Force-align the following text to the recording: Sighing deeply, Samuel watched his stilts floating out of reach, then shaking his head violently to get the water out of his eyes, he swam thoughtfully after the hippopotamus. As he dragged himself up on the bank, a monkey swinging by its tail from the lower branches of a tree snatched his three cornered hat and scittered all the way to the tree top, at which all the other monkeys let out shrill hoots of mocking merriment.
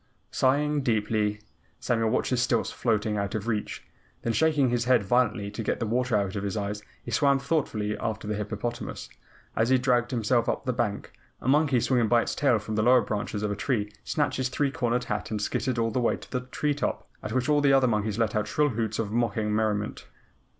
Sighing 0.31 0.81
deeply, 0.81 1.41
Samuel 1.79 2.09
watched 2.09 2.31
his 2.31 2.41
stilts 2.41 2.71
floating 2.71 3.17
out 3.19 3.35
of 3.35 3.47
reach, 3.47 3.83
then 4.23 4.33
shaking 4.33 4.71
his 4.71 4.85
head 4.85 5.03
violently 5.03 5.51
to 5.51 5.61
get 5.61 5.79
the 5.79 5.85
water 5.85 6.15
out 6.15 6.35
of 6.35 6.41
his 6.41 6.57
eyes, 6.57 6.81
he 7.03 7.11
swam 7.11 7.37
thoughtfully 7.37 7.95
after 7.99 8.27
the 8.27 8.33
hippopotamus. 8.33 9.09
As 9.55 9.69
he 9.69 9.77
dragged 9.77 10.09
himself 10.09 10.49
up 10.49 10.61
on 10.61 10.63
the 10.65 10.73
bank, 10.73 11.13
a 11.39 11.47
monkey 11.47 11.79
swinging 11.79 12.07
by 12.07 12.23
its 12.23 12.33
tail 12.33 12.57
from 12.57 12.73
the 12.73 12.81
lower 12.81 13.01
branches 13.01 13.43
of 13.43 13.51
a 13.51 13.55
tree 13.55 13.93
snatched 14.03 14.37
his 14.37 14.49
three 14.49 14.71
cornered 14.71 15.03
hat 15.03 15.29
and 15.29 15.39
scittered 15.39 15.77
all 15.77 15.91
the 15.91 16.01
way 16.01 16.17
to 16.17 16.31
the 16.31 16.41
tree 16.49 16.73
top, 16.73 17.07
at 17.21 17.31
which 17.31 17.47
all 17.47 17.61
the 17.61 17.71
other 17.71 17.85
monkeys 17.87 18.17
let 18.17 18.35
out 18.35 18.47
shrill 18.47 18.69
hoots 18.69 18.97
of 18.97 19.11
mocking 19.11 19.55
merriment. 19.55 20.07